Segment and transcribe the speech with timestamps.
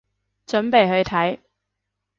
[0.47, 1.37] 準備去睇